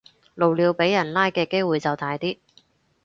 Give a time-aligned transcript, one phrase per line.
[0.33, 2.39] 露鳥俾人拉嘅機會就大啲